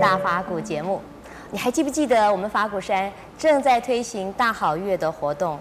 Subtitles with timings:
[0.00, 1.00] 大法鼓》节目。
[1.50, 5.58] 你还记不记得我们法鼓山正在推行大好月的活动，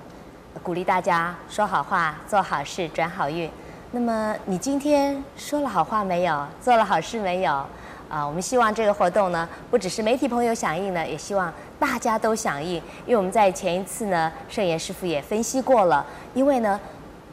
[0.63, 3.51] 鼓励大家说好话、做好事、转好运。
[3.91, 6.47] 那么你今天说了好话没有？
[6.61, 7.65] 做了好事没有？
[8.07, 12.75] 啊，我们希望这个活动呢，不只是媒体朋友响应呢，也希望大家都响应。
[13.05, 16.79] 因为我们在前一次呢，圣严师父也分析过了，因为呢，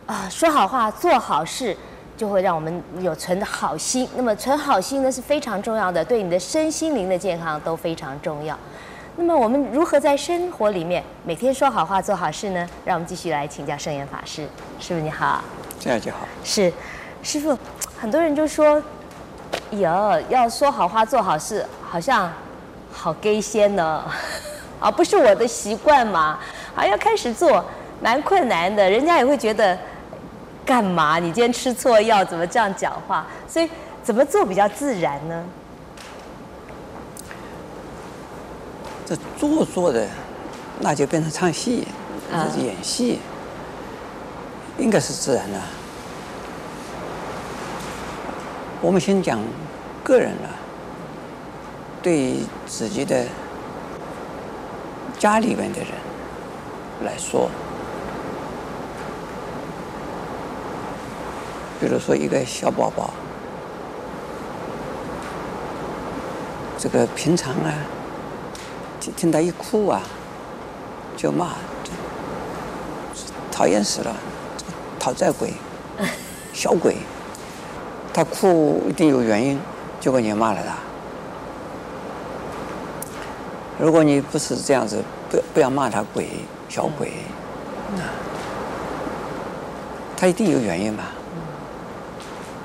[0.06, 1.76] 啊，说好话、做好事。
[2.16, 8.58] 就会让我们有存的好心，那么存好心呢是非常重要的，对你的身心灵的健康都非常重要。
[9.16, 12.66] 那么我们如何在生活里面每天说好话、做好事呢？
[12.84, 14.46] 让我们继续来请教圣严法师。
[14.78, 15.42] 师父你好，
[15.78, 16.18] 这样就好。
[16.42, 16.72] 是，
[17.22, 17.56] 师父，
[18.00, 18.82] 很多人就说，
[19.72, 22.32] 哟，要说好话、做好事，好像
[22.92, 24.02] 好先呢，
[24.80, 26.38] 啊，不是我的习惯嘛，
[26.74, 27.64] 啊，要开始做，
[28.00, 29.76] 蛮困难的，人家也会觉得。
[30.66, 31.20] 干嘛？
[31.20, 32.24] 你今天吃错药？
[32.24, 33.24] 怎么这样讲话？
[33.48, 33.70] 所以
[34.02, 35.44] 怎么做比较自然呢？
[39.06, 40.08] 这做作的，
[40.80, 41.86] 那就变成唱戏，
[42.32, 43.20] 这是演戏，
[44.76, 45.60] 应该是自然的。
[48.82, 49.38] 我们先讲
[50.02, 50.50] 个人了，
[52.02, 53.24] 对于自己的
[55.16, 55.90] 家里面的人
[57.04, 57.48] 来说。
[61.78, 63.10] 比如说一个小宝宝，
[66.78, 67.72] 这个平常啊，
[69.00, 70.00] 听听他一哭啊，
[71.16, 71.50] 就骂，
[73.52, 74.16] 讨厌死了，
[74.98, 75.52] 讨债鬼，
[76.54, 76.96] 小鬼，
[78.12, 79.60] 他哭一定有原因，
[80.00, 80.74] 结果你骂了他。
[83.78, 86.28] 如果你不是这样子，不不要骂他鬼
[86.70, 87.12] 小鬼，
[90.16, 91.12] 他一定有原因吧？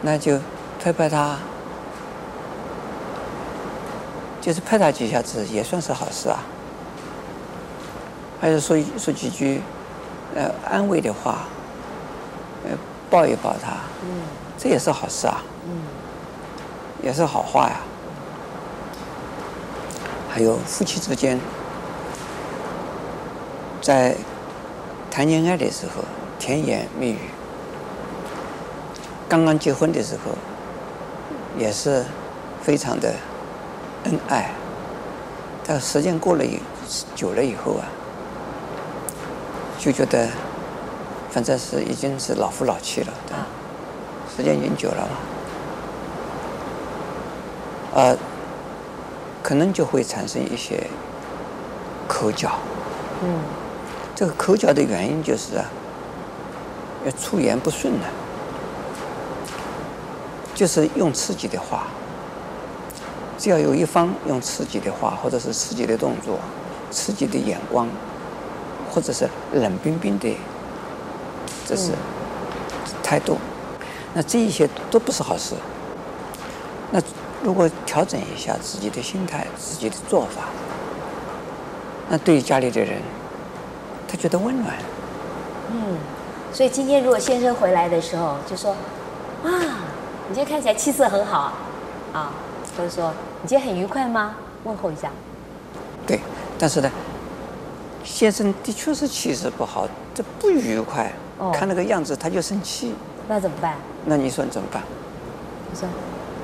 [0.01, 0.39] 那就
[0.83, 1.37] 拍拍他，
[4.41, 6.39] 就是拍他几下子，也算是好事啊。
[8.41, 9.61] 还是说说几句，
[10.33, 11.43] 呃，安慰的话，
[12.63, 12.71] 呃，
[13.09, 13.73] 抱一抱他，
[14.57, 15.83] 这也是好事啊，嗯，
[17.03, 17.75] 也是好话呀。
[20.33, 21.39] 还有夫妻之间，
[23.79, 24.15] 在
[25.11, 26.03] 谈恋爱的时候，
[26.39, 27.19] 甜言蜜语。
[29.31, 30.33] 刚刚结婚的时候，
[31.57, 32.03] 也是
[32.61, 33.13] 非常的
[34.03, 34.51] 恩爱，
[35.65, 36.59] 但时间过了以
[37.15, 37.87] 久了以后啊，
[39.79, 40.27] 就觉得
[41.29, 43.37] 反正是已经是老夫老妻了，对，
[44.35, 45.17] 时间已经久了嘛，
[47.95, 48.17] 呃，
[49.41, 50.87] 可能就会产生一些
[52.05, 52.51] 口角。
[53.23, 53.39] 嗯，
[54.13, 55.63] 这个口角的原因就是啊，
[57.05, 58.07] 要出言不顺了。
[60.61, 61.87] 就是用刺激的话，
[63.35, 66.37] 只要有一方用刺激的话，或者是刺激的动作、
[66.91, 67.87] 刺激的眼光，
[68.91, 70.37] 或者是冷冰冰的，
[71.65, 71.93] 这是
[73.01, 73.39] 态度，
[74.13, 75.55] 那这一些都不是好事。
[76.91, 77.01] 那
[77.41, 80.43] 如果调整一下自己的心态、自己的做法，
[82.07, 83.01] 那对于家里的人，
[84.07, 84.75] 他觉得温暖。
[85.71, 85.97] 嗯，
[86.53, 88.75] 所以今天如果先生回来的时候就说，
[89.43, 89.87] 啊。
[90.31, 91.51] 你今天看起来气色很好，
[92.13, 92.31] 啊，
[92.77, 94.33] 就是说你今天很愉快吗？
[94.63, 95.11] 问候一下。
[96.07, 96.21] 对，
[96.57, 96.89] 但是呢，
[98.01, 102.95] 先生的确是气色不好，这不愉快，哦、看那个样子他就生气。
[103.27, 103.75] 那怎么办？
[104.05, 104.81] 那你说你怎么办？
[105.69, 105.85] 我说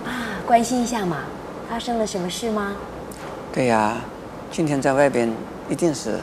[0.05, 1.19] 啊，关心一下嘛，
[1.69, 2.75] 发生了什么事吗？
[3.53, 3.95] 对呀，
[4.51, 5.31] 今天在外边
[5.69, 6.19] 一定是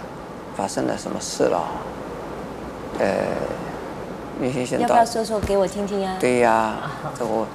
[0.54, 1.66] 发生了什么事了，
[2.98, 3.06] 呃。
[4.78, 6.16] 要不要说说给我听听呀？
[6.20, 6.76] 对呀，
[7.18, 7.46] 这我，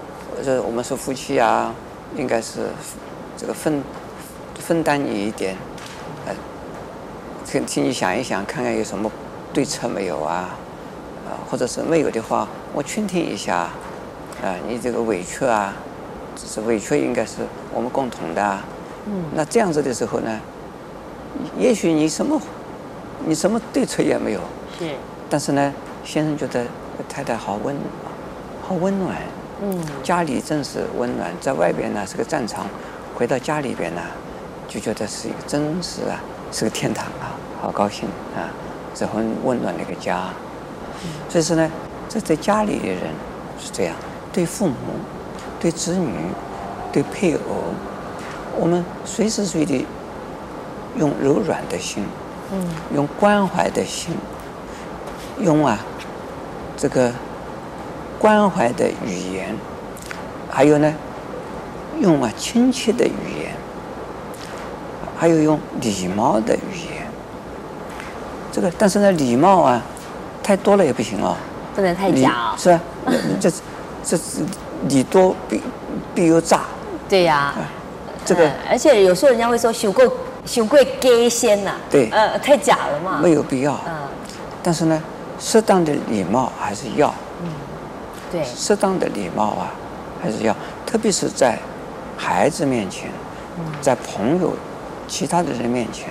[0.44, 1.72] 这我们是夫妻啊，
[2.16, 2.70] 应该是
[3.38, 3.84] 这个分
[4.56, 5.56] 分担你一点，
[6.26, 6.34] 呃，
[7.46, 9.12] 听听你想一想，看看有什么
[9.54, 10.50] 对策没有啊？
[11.28, 13.70] 啊，或者是没有的话，我倾听一下，
[14.42, 15.74] 啊，你这个委屈啊，
[16.36, 17.38] 只是委屈，应该是
[17.72, 18.64] 我们共同的啊。
[19.06, 19.26] 嗯。
[19.36, 20.40] 那这样子的时候呢，
[21.60, 22.42] 也许你什么，
[23.26, 24.40] 你什么对策也没有。
[24.80, 24.86] 是。
[25.30, 25.72] 但是呢。
[26.04, 26.66] 先生觉得
[27.07, 27.75] 太太好温，
[28.62, 29.16] 好温暖。
[29.62, 32.66] 嗯，家里真是温暖，在外边呢是个战场，
[33.13, 34.01] 回到家里边呢，
[34.69, 36.16] 就觉得是一个真实啊，
[36.50, 38.48] 是个天堂啊，好高兴啊，
[38.96, 40.30] 这很温暖的一个家。
[41.28, 41.69] 所以说呢，
[42.07, 43.00] 这在家里的人
[43.60, 43.94] 是这样，
[44.31, 44.75] 对父母、
[45.60, 46.10] 对子女、
[46.94, 47.74] 对配偶，
[48.57, 49.86] 我们随时随地
[50.95, 52.06] 用柔软的心，
[52.54, 54.16] 嗯，用关怀的心，
[55.42, 55.78] 用啊。
[56.80, 57.12] 这个
[58.18, 59.54] 关怀的语言，
[60.50, 60.94] 还有呢，
[62.00, 63.52] 用啊亲切的语言，
[65.18, 67.06] 还有用礼貌的语言。
[68.50, 69.81] 这个，但是呢，礼貌啊，
[70.42, 71.36] 太多了也不行哦，
[71.76, 72.80] 不能太假哦，是吧？
[73.42, 73.52] 这
[74.02, 74.40] 这是
[74.88, 75.62] 礼多必
[76.16, 76.62] 必有诈。
[77.10, 77.56] 对呀、啊，
[78.24, 80.10] 这个、嗯，而且有时候人家会说“修过
[80.46, 83.74] 修过给先”呐，对，呃，太假了嘛，没有必要。
[83.86, 83.94] 嗯，
[84.64, 85.04] 但是呢，
[85.40, 87.14] 适当的礼貌还是要。
[87.42, 87.50] 嗯，
[88.32, 89.72] 对，适当的礼貌啊，
[90.22, 90.56] 还是要，
[90.86, 91.58] 特别是在
[92.18, 93.10] 孩子面前，
[93.82, 94.54] 在朋友、
[95.08, 96.10] 其他的人面前，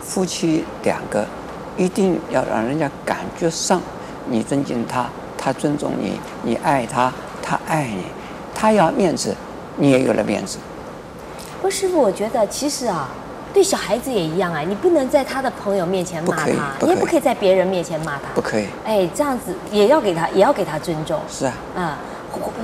[0.00, 1.26] 夫妻两个
[1.76, 3.82] 一定要让人家感觉上
[4.28, 7.12] 你尊敬他，他尊重你，你爱他，
[7.42, 8.04] 他爱你，
[8.54, 9.34] 他要面子，
[9.76, 10.58] 你也有了面子。
[11.60, 13.08] 不，师傅，我觉得其实啊，
[13.52, 16.46] 对小孩子也一样哎，你不能在他的朋友面前骂他，
[16.80, 18.66] 你也不可以在别人面前骂他，不可以。
[18.84, 21.20] 哎，这样子也要给他，也要给他尊重。
[21.28, 21.52] 是啊。
[21.76, 21.96] 嗯，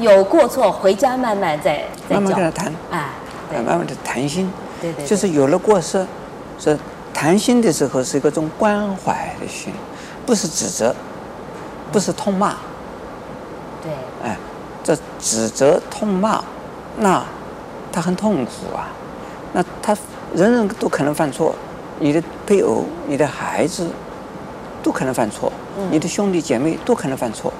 [0.01, 2.75] 有过错回家慢慢再再慢慢跟他谈。
[2.91, 3.11] 哎，
[3.51, 4.51] 对，慢慢的谈心。
[4.81, 5.07] 对对。
[5.07, 6.07] 就是有了过失，
[6.59, 6.79] 是
[7.13, 9.73] 谈心的时候是一个种关怀的心，
[10.25, 10.95] 不是指责，
[11.93, 12.57] 不是痛骂。
[13.83, 13.93] 对。
[14.25, 14.37] 哎，
[14.83, 16.43] 这指责痛骂，
[16.97, 17.23] 那。
[17.91, 18.87] 他很痛苦啊，
[19.55, 19.97] 那他
[20.35, 21.55] 人人都可能犯错，
[21.99, 23.89] 你的配偶、你的孩子
[24.83, 25.51] 都可能犯错，
[25.91, 27.53] 你的兄弟姐妹都可能犯错，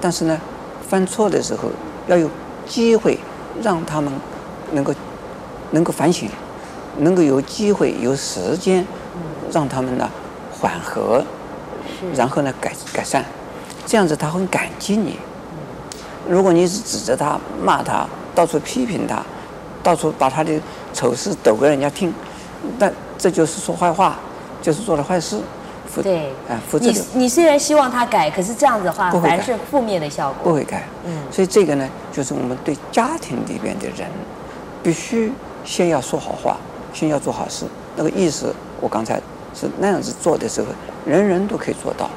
[0.00, 0.40] 但是呢，
[0.88, 1.68] 犯错的时候
[2.06, 2.28] 要有
[2.66, 3.18] 机会
[3.62, 4.12] 让他们
[4.72, 4.94] 能够
[5.70, 6.28] 能够反省，
[6.98, 8.86] 能够有机会有时间
[9.52, 10.10] 让他们呢
[10.50, 11.22] 缓和，
[12.14, 13.24] 然后呢改改善，
[13.84, 15.18] 这样子他很感激你。
[16.26, 19.22] 如果你是指责他、骂他、到处批评他。
[19.84, 20.52] 到处把他的
[20.92, 22.12] 丑事抖给人家听，
[22.76, 24.18] 但这就是说坏话，
[24.60, 25.38] 就是做了坏事。
[26.02, 30.50] 对，啊，你你虽然希望他改，可是这样子的话，反而是负面的效果。
[30.50, 30.82] 不会改。
[31.04, 31.22] 嗯。
[31.30, 34.08] 所以这个呢，就是我们对家庭里边的人，
[34.82, 35.30] 必须
[35.64, 36.56] 先要说好话，
[36.92, 37.64] 先要做好事。
[37.94, 39.20] 那个意思，我刚才
[39.54, 40.66] 是那样子做的时候，
[41.06, 42.10] 人人都可以做到。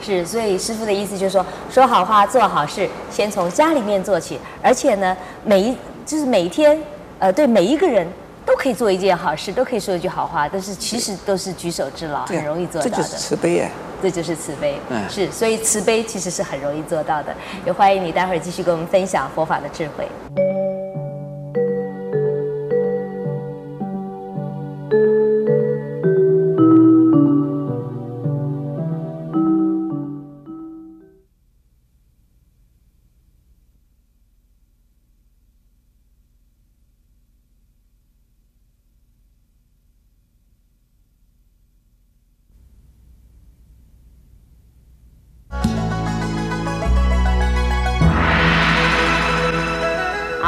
[0.00, 5.14] 是，所以师傅的意思就是说，说好话，做好事，先从家里面做起，而且呢，
[5.44, 5.76] 每一
[6.06, 6.80] 就是每一天。
[7.20, 8.06] 呃，对每一个人
[8.46, 12.90] 都可以做一件好事，都可以说一句好话，但是其实都是举手之劳，很容易做到的。
[12.90, 13.70] 这就是慈悲哎，
[14.02, 14.80] 这就是慈悲。
[14.88, 17.34] 嗯，是，所以慈悲其实是很容易做到的。
[17.66, 20.08] 也欢迎你待会儿继续跟我们分享佛法的智慧。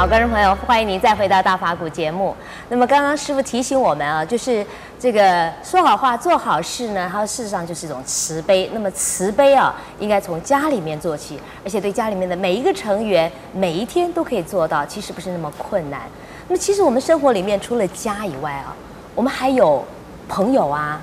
[0.03, 2.35] 好，观众朋友，欢迎您再回到大法古节目。
[2.67, 4.65] 那么刚刚师傅提醒我们啊，就是
[4.99, 8.69] 这个说好话、做好事呢，它事实上就是一种慈悲。
[8.73, 16.01] 那么慈悲啊，应该从家里面做起，而且对家里面的每一个成员，每一天都可以做到，其实不是那么困难。
[16.49, 18.75] 那么其实我们生活里面除了家以外啊，
[19.15, 19.85] 我们还有
[20.27, 21.01] 朋友啊、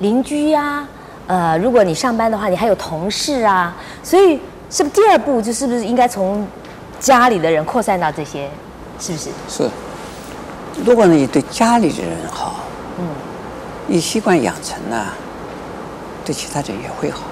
[0.00, 0.86] 邻居呀、
[1.26, 3.74] 呃，如果你上班的话，你还有同事啊。
[4.02, 6.46] 所以是不是第二步就是不是应该从
[7.04, 8.48] 家里的人扩散到这些，
[8.98, 9.28] 是不是？
[9.46, 9.70] 是。
[10.86, 12.60] 如果你对家里的人好，
[12.98, 13.06] 嗯，
[13.86, 15.12] 你习惯养成了，
[16.24, 17.24] 对其他人也会好。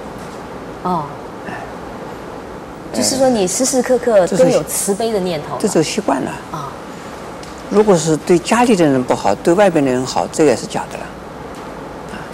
[0.82, 1.04] 哦。
[1.48, 1.54] 哎。
[2.92, 5.56] 就是说，你时时刻刻都有慈悲的念头。
[5.58, 6.30] 这就习惯了。
[6.50, 6.62] 啊、哦。
[7.70, 11.04] 如果是对家里的人不好，对外边的人好，这也是假的了。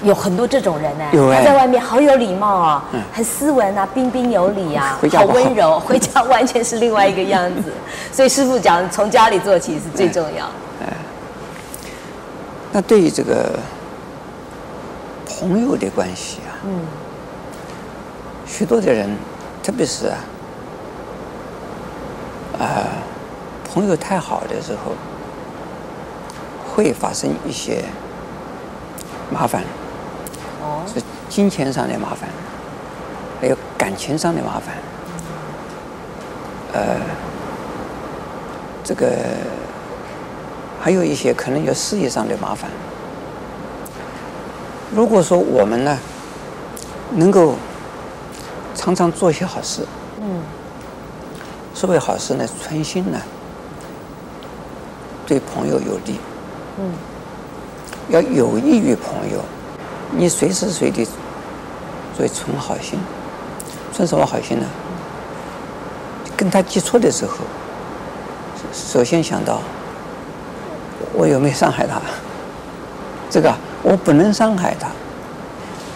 [0.05, 7.73] 有很多这种人呢，他在外面好有礼貌啊，嗯，很斯文啊，彬彬有礼啊，好温柔， 回家完全是另外一个样子。
[8.13, 10.47] 所以师傅讲，从家里做起是最重要。
[10.83, 10.97] 哎，
[12.71, 13.59] 那对于这个
[15.27, 16.81] 朋友的关系啊，嗯，
[18.47, 19.11] 许多的人，
[19.63, 20.19] 特别是啊，
[22.61, 22.87] 啊，
[23.73, 24.93] 朋友太好的时候，
[26.73, 27.85] 会发生一些
[29.31, 29.65] 麻烦。
[31.39, 32.29] 是金钱上的麻烦，
[33.41, 34.75] 还有感情上的麻烦，
[36.73, 36.97] 呃，
[38.83, 39.09] 这个
[40.81, 42.69] 还有一些可能有事业上的麻烦。
[44.93, 45.97] 如果说我们呢，
[47.15, 47.55] 能够
[48.75, 49.87] 常常做一些好事，
[50.21, 50.43] 嗯，
[51.73, 53.21] 所谓好事呢，存心呢，
[55.25, 56.19] 对朋友有利，
[56.81, 56.91] 嗯，
[58.09, 59.41] 要有益于朋友。
[60.11, 61.07] 你随时随地，
[62.19, 62.99] 所以存好心，
[63.93, 64.67] 存什么好心呢？
[66.37, 67.37] 跟他接触的时候，
[68.73, 69.61] 首先想到
[71.15, 72.01] 我有没有伤害他？
[73.31, 74.89] 这个我不能伤害他，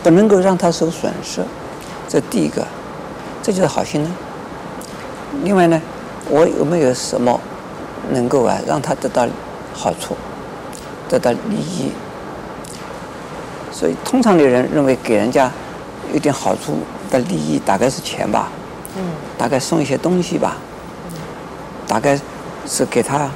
[0.05, 1.43] 不能够让他受损失，
[2.09, 2.65] 这第一个，
[3.43, 4.11] 这就是好心呢。
[5.43, 5.83] 另外呢，
[6.31, 7.41] 我有没有什么
[8.11, 9.27] 能够啊让他得到
[9.75, 10.17] 好处，
[11.09, 11.91] 得到利益？
[13.73, 15.51] 所以通常的人认为给人家
[16.13, 16.79] 有点好处
[17.11, 18.49] 的利益，大概是钱吧，
[18.97, 19.03] 嗯，
[19.39, 20.57] 大概送一些东西吧，
[21.07, 21.19] 嗯，
[21.87, 22.19] 大概
[22.67, 23.29] 是给他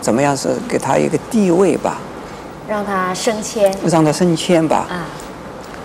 [0.00, 1.98] 怎么样是给他一个地位吧，
[2.68, 5.06] 让他升迁，让他升迁吧，啊，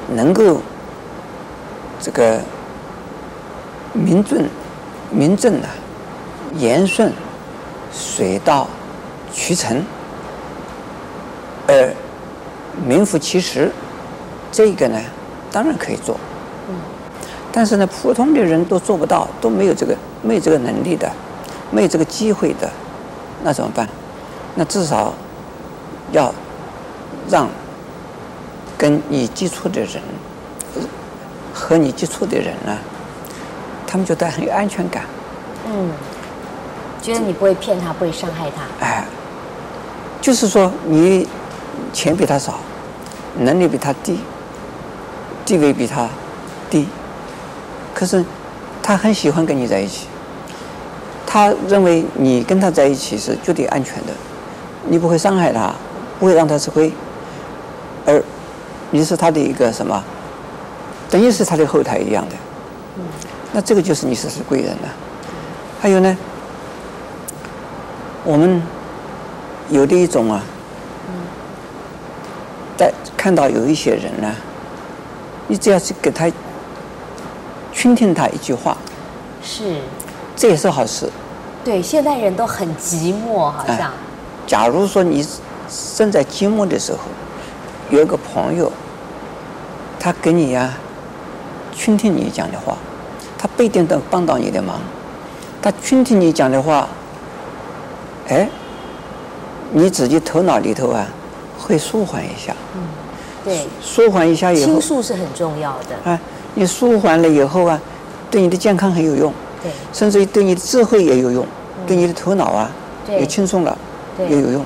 [0.10, 0.62] 能够
[2.02, 2.40] 这个
[3.94, 4.48] 名正
[5.10, 5.70] 名正啊，
[6.58, 7.14] 言顺，
[7.94, 8.68] 水到
[9.34, 9.82] 渠成，
[11.68, 11.94] 而
[12.86, 13.72] 名副其实。
[14.50, 15.00] 这个呢，
[15.52, 16.18] 当然可以做，
[16.70, 16.76] 嗯，
[17.52, 21.10] 但是呢，普通的人都做不到，都没有这个没有这个能力的，
[21.72, 22.70] 没有这个机会的，
[23.44, 23.88] 那怎么办？
[24.56, 25.14] 那至少
[26.12, 26.34] 要
[27.30, 27.48] 让
[28.78, 30.02] 跟你接触的人
[31.54, 32.78] 和你接触的人呢，
[33.88, 35.04] 他们觉得很有安全感，
[35.66, 35.90] 嗯，
[37.02, 39.06] 觉得你不会骗他，不会伤害他，哎，
[40.22, 41.28] 就是说你
[41.94, 42.60] 钱比他少，
[43.40, 44.20] 能力比他低。
[45.48, 46.10] 地位比他
[46.70, 46.86] 低，
[47.94, 48.22] 可是
[48.84, 50.08] 他很喜欢跟你在一起。
[51.26, 54.12] 他认为你跟他在一起是绝对安全的，
[54.90, 55.74] 你不会伤害他，
[56.20, 56.92] 不会让他吃亏，
[58.06, 58.22] 而
[58.92, 60.04] 你是他的一个什么，
[61.10, 62.36] 等于是他的后台一样的。
[63.54, 64.90] 那这个就是你是是贵人了。
[65.80, 66.18] 还有呢，
[68.26, 68.62] 我们
[69.70, 70.44] 有的一种啊，
[72.76, 74.36] 在看到有一些人呢。
[75.48, 76.30] 你只要去给他
[77.74, 78.76] 倾听他一句话，
[79.42, 79.82] 是，
[80.36, 81.10] 这也是好事。
[81.64, 83.92] 对，现代人都很寂寞，好像。
[84.46, 85.26] 假如说你
[85.96, 87.00] 正在寂寞的时候，
[87.90, 88.72] 有一个朋友，
[90.00, 90.78] 他给你呀、啊，
[91.76, 92.78] 倾听你讲的话，
[93.38, 94.80] 他不一定能帮到你的忙，
[95.62, 96.88] 他倾听你讲的话，
[98.30, 98.50] 哎，
[99.72, 101.06] 你自己头脑里头啊，
[101.58, 102.56] 会舒缓一下。
[102.76, 102.82] 嗯。
[103.48, 106.12] 对，舒缓一下以后，倾诉是很重要的。
[106.12, 106.20] 啊，
[106.56, 107.80] 你舒缓了以后啊，
[108.30, 109.34] 对你的健康很有用。
[109.64, 112.70] 对，甚至于对你的智慧也有用，嗯、对你的头脑啊，
[113.10, 113.78] 也轻松了，
[114.20, 114.66] 也有用。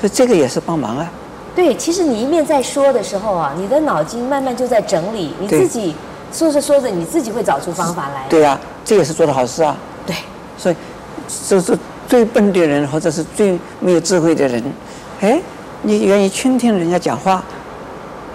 [0.00, 1.10] 所以这个也是帮忙啊。
[1.56, 5.94] 对，其实你一面在说的时候啊，你的脑筋慢慢就在整理，你自己
[6.32, 8.26] 说着说着，你自己会找出方法来。
[8.28, 9.76] 对啊，这也是做的好事啊。
[10.06, 10.14] 对，
[10.56, 10.76] 所以
[11.48, 14.62] 就是最笨的人，或者是最没有智慧的人，
[15.20, 15.40] 哎，
[15.82, 17.42] 你愿意倾听人家讲话。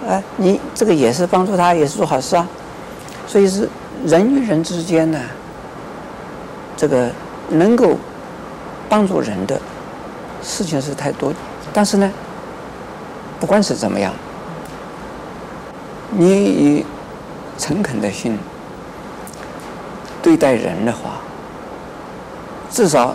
[0.08, 2.48] 哎，你这个也是帮助他，也是做好事啊。
[3.26, 3.68] 所以是
[4.04, 5.20] 人与人之间呢，
[6.76, 7.10] 这个
[7.48, 7.96] 能够
[8.88, 9.60] 帮助人的
[10.42, 11.32] 事情是太多。
[11.72, 12.10] 但是呢，
[13.38, 14.12] 不管是怎么样，
[16.10, 16.86] 你以
[17.58, 18.38] 诚恳的心
[20.22, 21.20] 对待人的话，
[22.70, 23.14] 至少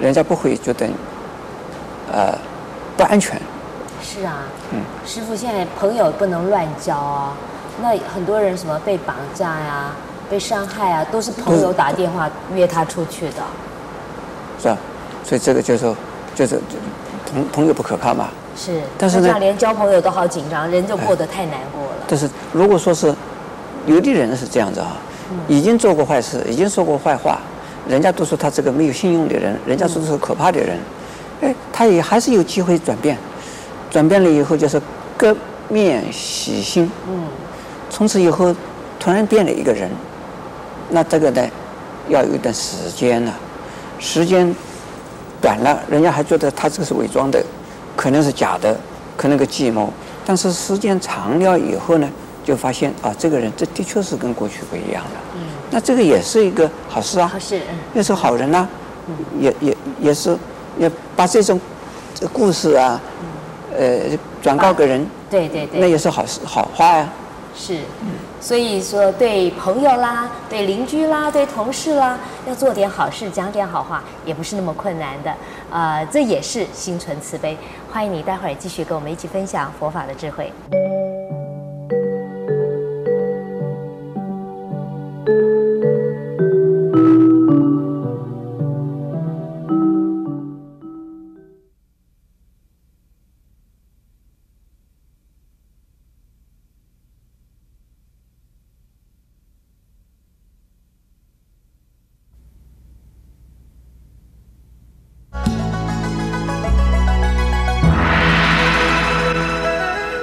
[0.00, 0.88] 人家不会觉得
[2.10, 2.36] 呃
[2.96, 3.40] 不安全。
[4.02, 7.34] 是啊，嗯，师傅，现在朋友不能乱交啊。
[7.82, 9.92] 那很多人什么被绑架呀、
[10.28, 13.42] 被伤害啊，都是朋友打电话约他出去的。
[14.60, 14.76] 是啊，
[15.24, 15.94] 所以这个就是
[16.34, 16.60] 就是
[17.32, 18.28] 朋朋友不可靠嘛。
[18.56, 22.04] 是，但是呢，连交朋友都好紧张，人就过得太难过了。
[22.08, 23.14] 但是如果说是
[23.86, 24.96] 有的人是这样子啊，
[25.48, 27.38] 已经做过坏事，已经说过坏话，
[27.88, 30.78] 人家都说他这个没有信用的人，人家说是可怕的人，
[31.40, 33.16] 哎，他也还是有机会转变。
[33.90, 34.80] 转变了以后就是
[35.16, 35.36] 革
[35.68, 37.24] 面洗心，嗯，
[37.90, 38.54] 从此以后
[38.98, 39.90] 突然变了一个人，
[40.90, 41.44] 那这个呢，
[42.08, 43.34] 要有一段时间了，
[43.98, 44.54] 时间
[45.40, 47.44] 短了，人家还觉得他这个是伪装的，
[47.96, 48.78] 可能是假的，
[49.16, 49.92] 可能个计谋，
[50.24, 52.08] 但是时间长了以后呢，
[52.44, 58.68] 就发现啊，这个人这的确是跟过去不一样了，嗯，那这个也是一个好事啊，好事，嗯，也是好人呐，
[59.08, 60.36] 嗯，也也也是
[60.78, 61.60] 也把这种
[62.14, 63.00] 这故事啊。
[63.76, 67.08] 呃，转告给人，对对对，那也是好事好话呀。
[67.52, 67.80] 是，
[68.40, 75.34] 所以说对朋友啦，对邻居啦，对同事啦，要做点好事，讲点好话，也不是那么困难的。
[75.70, 77.58] 呃，这也是心存慈悲。
[77.92, 80.52] 欢迎你待会儿继续跟我们一起分享佛法的智慧。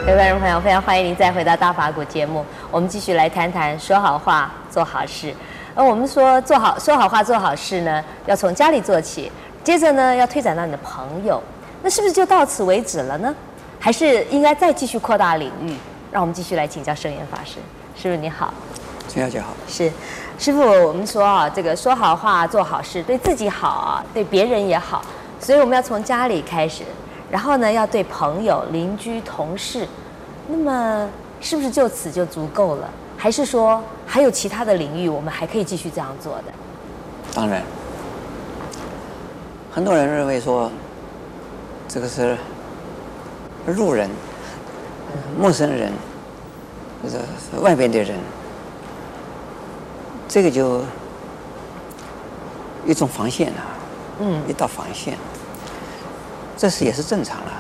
[0.08, 2.46] 各位观众朋友，非常欢迎您再回到大法古节目。
[2.72, 5.36] 我们继续来谈谈说好话、做好事。
[5.76, 9.30] 而我们说做好说好话、做好事呢，要从家里做起，
[9.66, 11.44] 接着呢要推展到你的朋友。
[11.84, 13.36] 那是不是就到此为止了呢？
[13.82, 15.76] 还是应该再继续扩大领域？
[16.10, 17.56] 让我们继续来请教圣严法师。
[18.02, 18.54] 师父你好，
[19.10, 19.48] 陈小姐好。
[19.68, 19.92] 是，
[20.40, 25.02] 师傅，我们说啊，这个说好话、做好事，对自己好啊，对别人也好。
[25.38, 26.84] 所以我们要从家里开始。
[27.30, 29.88] 然后呢，要对朋友、邻居、同事，
[30.48, 31.10] 那么
[31.42, 32.90] 是不是就此就足够了？
[33.18, 36.44] 还是说还有其他的领域，我们还可以继续这样做的？
[37.34, 37.62] 当然，
[39.72, 40.72] 很多人认为说，
[41.88, 42.38] 这个是
[43.66, 44.10] 路人、
[45.38, 45.92] 陌生人，
[47.04, 47.20] 或者
[47.52, 48.18] 是外边的人，
[50.28, 50.82] 这个就
[52.86, 53.66] 一种防线啊，
[54.20, 55.18] 嗯，一道防线。
[56.58, 57.52] 这是也是正常了，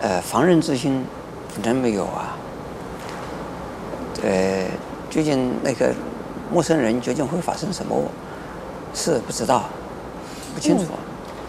[0.00, 1.04] 呃，防人之心
[1.54, 2.34] 不能没有啊。
[4.22, 4.64] 呃，
[5.10, 5.92] 究竟那个
[6.50, 7.94] 陌生人究竟会发生什么
[8.94, 9.20] 事？
[9.26, 9.64] 不知道，
[10.54, 10.86] 不清楚。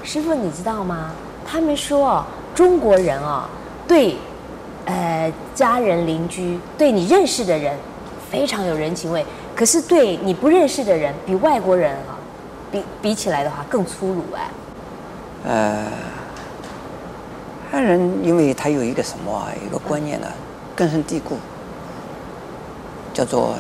[0.04, 1.12] 师傅，你知道吗？
[1.48, 3.50] 他们说中国人啊，
[3.88, 4.18] 对，
[4.84, 7.74] 呃，家人、邻居，对你认识的人
[8.30, 9.26] 非常有人情味，
[9.56, 12.20] 可是对你不认识的人，比外国人啊，
[12.70, 14.50] 比比起来的话更粗鲁哎。
[15.48, 15.86] 呃，
[17.72, 20.28] 汉人因为他有一个什么啊，一个观念呢，
[20.76, 21.38] 根深蒂固，
[23.14, 23.56] 叫做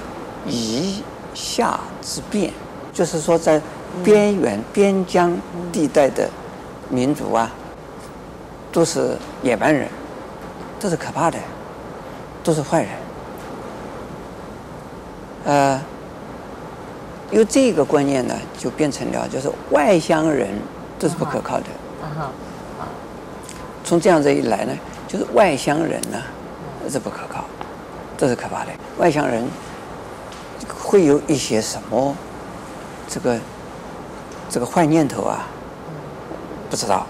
[0.47, 1.03] 夷
[1.35, 2.51] 夏之辨，
[2.91, 3.61] 就是说在
[4.03, 5.37] 边缘边疆
[5.71, 6.27] 地带的
[6.89, 7.51] 民族啊，
[8.71, 9.87] 都是野蛮人，
[10.79, 11.37] 都是可怕的，
[12.43, 12.89] 都是坏人。
[15.45, 15.79] 呃，
[17.29, 20.49] 有这个观念呢，就变成了就是外乡人。
[20.97, 21.65] 这是不可靠的。
[22.01, 22.21] 啊哈，
[22.79, 22.87] 啊，
[23.83, 24.73] 从这样子一来呢，
[25.07, 26.17] 就是外乡人呢，
[26.91, 27.45] 这不可靠，
[28.17, 28.71] 这是可怕的。
[28.97, 29.45] 外乡人
[30.83, 32.15] 会有一些什么
[33.07, 33.37] 这个
[34.49, 35.47] 这个坏念头啊？
[36.69, 37.05] 不知道。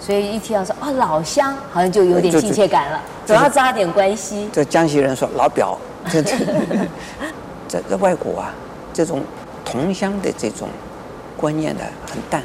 [0.00, 4.50] 所以一听到说啊、哦、老乡，好像就有点亲切感了，总要扎点关系。
[4.52, 5.78] 这江西人说老表，
[6.10, 6.36] 这这
[7.66, 8.52] 在在外国啊，
[8.92, 9.22] 这种
[9.64, 10.68] 同乡的这种
[11.38, 12.42] 观念呢很淡。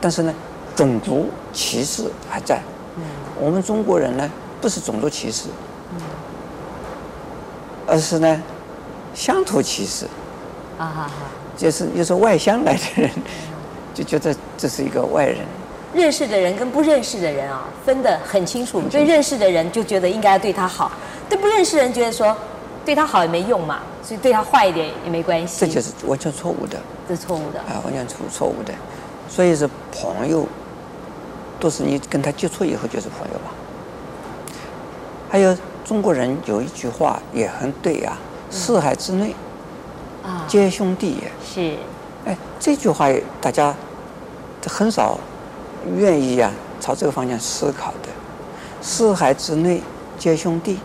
[0.00, 0.34] 但是呢，
[0.74, 2.60] 种族歧视还在。
[2.96, 3.02] 嗯。
[3.38, 5.48] 我们中国人呢，不是种族歧视，
[5.94, 6.00] 嗯，
[7.86, 8.42] 而是呢，
[9.14, 10.06] 乡土歧视。
[10.78, 11.10] 啊哈哈。
[11.56, 13.10] 就是就是外乡来的人，
[13.92, 15.38] 就觉得这是一个外人。
[15.92, 18.80] 认识的人跟不认识的人啊，分得很清楚。
[18.90, 20.90] 对认识的人就觉得应该要对他好，
[21.28, 22.34] 对不认识的人觉得说
[22.82, 25.60] 对他好也没用嘛，所以对他坏一点也没关系。
[25.60, 26.78] 这就是完全错误的。
[27.06, 27.58] 这是错误的。
[27.60, 28.72] 啊，完全错错误的。
[29.30, 30.44] 所以是朋友，
[31.60, 33.52] 都是你跟他接触以后就是朋友吧。
[35.30, 38.18] 还有中国人有一句话也很对啊
[38.50, 39.32] ，“四海之内，
[40.24, 41.76] 啊，皆兄弟也。”是。
[42.26, 43.06] 哎，这句话
[43.40, 43.72] 大家
[44.66, 45.16] 很少
[45.96, 48.08] 愿意啊朝这个方向思考的。
[48.82, 49.80] 四海之内
[50.18, 50.80] 皆兄弟，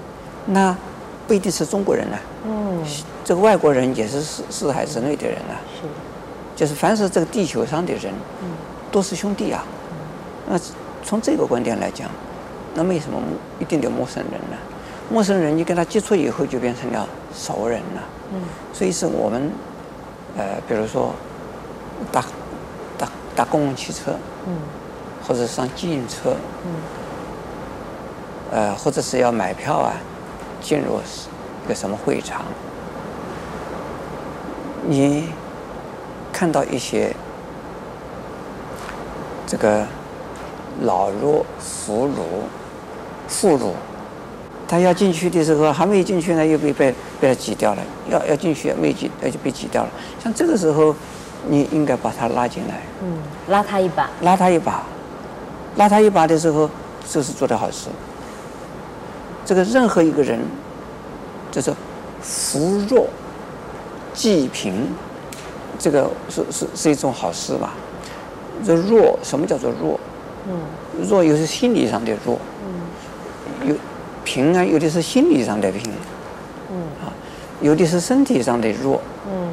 [0.46, 0.78] 那
[1.28, 2.20] 不一定是中国人啊。
[2.46, 2.86] 嗯。
[3.24, 5.58] 这个外国人也是四四海之内的人啊。
[5.82, 5.88] 是。
[6.56, 8.14] 就是凡是这个地球上的人，
[8.90, 9.64] 都是兄弟啊。
[10.48, 10.58] 那
[11.04, 12.10] 从这个观点来讲，
[12.74, 13.20] 那为什么
[13.60, 14.58] 一定的陌生人呢？
[15.12, 18.02] 陌生人你跟他接触以后就变成了熟人了。
[18.72, 19.52] 所以是我们，
[20.38, 21.14] 呃，比如说
[22.12, 22.24] 搭
[22.98, 24.14] 搭搭公共汽车，
[25.28, 26.36] 或者上自行车，
[28.52, 29.94] 呃，或者是要买票啊，
[30.62, 31.00] 进入
[31.66, 32.46] 一个什么会场，
[34.88, 35.30] 你。
[36.36, 37.16] 看到一些
[39.48, 39.86] 这个
[40.82, 42.10] 老弱妇孺、
[43.30, 43.72] 妇孺，
[44.68, 49.90] 他要进去的时候还没进去呢，又被被被他挤掉了；要要进去没挤，那就被挤掉了。
[50.22, 50.94] 像这个时候，
[51.48, 53.18] 你应该把他拉进来，嗯，
[53.48, 54.84] 拉他一把，拉他一把，
[55.78, 56.70] 拉他一把的时候，
[57.10, 57.88] 这是做的好事。
[59.46, 60.42] 这个任何一个人，
[61.50, 61.74] 就是
[62.22, 63.08] 扶弱
[64.14, 64.86] 济贫。
[65.78, 67.74] 这个是是是一种好事吧？
[68.66, 70.00] 这弱，什么叫做弱？
[70.48, 70.60] 嗯，
[71.10, 72.40] 弱又是心理上的弱。
[73.68, 73.76] 有
[74.24, 75.92] 平安，有的是心理上的贫。
[76.72, 77.12] 嗯，啊，
[77.62, 79.02] 有的是身体上的弱。
[79.30, 79.52] 嗯，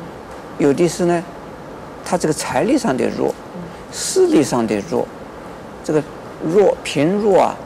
[0.58, 1.22] 有的是呢，
[2.04, 3.34] 他这个财力上的弱，
[3.90, 5.06] 势力上的弱。
[5.82, 6.02] 这个
[6.44, 7.56] 弱贫弱啊，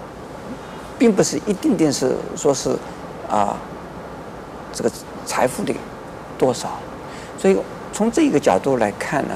[0.98, 2.70] 并不是一定定是说是
[3.28, 3.56] 啊，
[4.72, 4.90] 这个
[5.26, 5.74] 财富的
[6.38, 6.78] 多少，
[7.38, 7.56] 所以。
[7.96, 9.34] 从这个角度来看呢，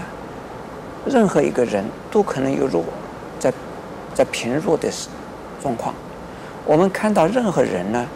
[1.07, 2.85] 任何一个人都可能有弱，
[3.39, 3.51] 在
[4.13, 4.87] 在贫弱的
[5.63, 5.95] 状况，
[6.67, 8.07] 我们看到任何人呢，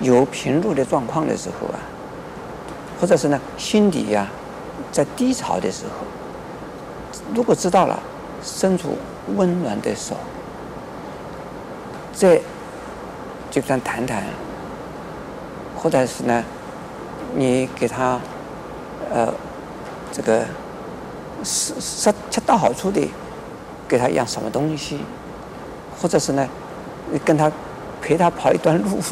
[0.00, 1.82] 有贫弱的状况的时候啊，
[3.00, 4.28] 或者是呢心底呀、
[4.92, 6.06] 在低潮的时候，
[7.34, 7.98] 如果知道了，
[8.44, 8.96] 伸出
[9.34, 10.14] 温暖的手，
[12.14, 12.40] 这
[13.50, 14.22] 就算谈谈，
[15.76, 16.44] 或者是呢，
[17.34, 18.20] 你给他
[19.12, 19.34] 呃
[20.12, 20.44] 这个
[21.42, 23.00] 是是恰到好处的
[23.88, 25.00] 给他一样什么东西，
[26.00, 26.48] 或者是呢，
[27.12, 27.50] 你跟他
[28.00, 28.98] 陪他跑一段路。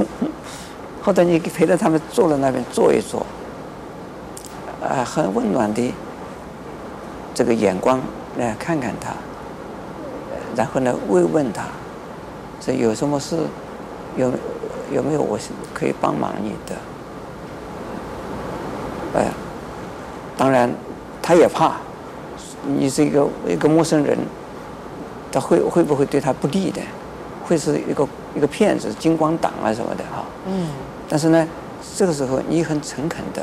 [1.04, 3.26] 或者你陪着他们坐在那边坐一坐，
[4.82, 5.92] 啊，很温暖的
[7.34, 8.00] 这个眼光
[8.38, 9.10] 来看看他，
[10.56, 11.64] 然后呢慰问他，
[12.58, 13.36] 这有什么事，
[14.16, 14.32] 有
[14.90, 15.38] 有没有我
[15.74, 16.74] 可以帮忙你的？
[19.20, 19.30] 哎，
[20.36, 20.72] 当然
[21.22, 21.76] 他也怕，
[22.66, 24.18] 你是一个一个陌生人，
[25.30, 26.80] 他会会不会对他不利的？
[27.46, 30.24] 会是一个一个骗子、金光党啊什么的哈？
[30.46, 30.68] 嗯。
[31.08, 31.46] 但是呢，
[31.96, 33.42] 这个时候你很诚恳的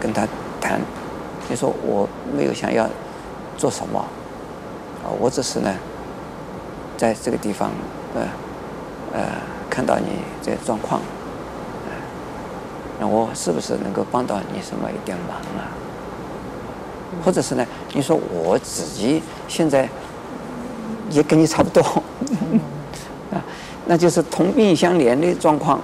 [0.00, 0.26] 跟他
[0.60, 0.80] 谈，
[1.48, 2.88] 你说我没有想要
[3.56, 3.98] 做什么，
[5.04, 5.74] 啊，我只是呢，
[6.96, 7.70] 在这个地方，
[8.14, 8.22] 呃，
[9.12, 9.20] 呃，
[9.68, 10.06] 看到你
[10.40, 11.00] 这状况，
[13.02, 15.66] 那我是不是能够帮到你什么一点忙啊？
[17.24, 19.88] 或者是呢，你说我自己现在
[21.10, 21.82] 也跟你差不多，
[23.34, 23.42] 啊，
[23.86, 25.80] 那就是同病相怜的状况。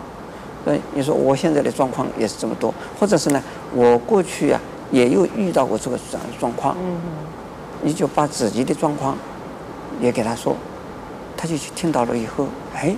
[0.95, 3.43] 你说我现在的状况也是这么多，或者是呢，
[3.75, 4.61] 我过去啊
[4.93, 6.77] 也有遇到过这个这样的状况，
[7.83, 9.17] 你就把自己的状况
[10.01, 10.55] 也给他说，
[11.37, 12.95] 他就去听到了以后，哎，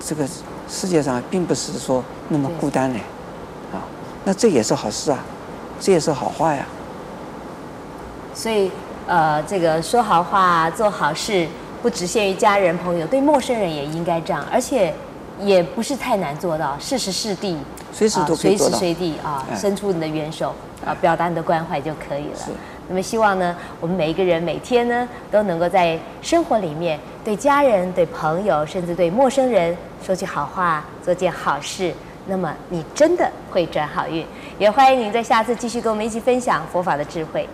[0.00, 0.26] 这个
[0.68, 2.98] 世界上并不是说那么孤单的，
[3.72, 3.82] 啊，
[4.24, 5.18] 那这也是好事啊，
[5.80, 6.66] 这也是好话呀。
[8.34, 8.70] 所以，
[9.06, 11.46] 呃，这个说好话、做好事，
[11.82, 14.94] 不只限于家人朋友，对陌生人也应该这样，而且。
[15.40, 17.58] 也不是太难做到，适时适地，
[17.92, 20.54] 随时都随时随地啊，伸出你的援手
[20.86, 22.38] 啊，表达你的关怀就可以了。
[22.88, 31.92] 那么希望呢，我们每一个人每天呢，都能够在生活里面对家人、对朋友，甚至对陌生人说句好话，做件好事。
[32.26, 34.24] 那么你真的会转好运。
[34.58, 37.48] 也欢迎您在下次继续跟我们一起分享佛法的智慧。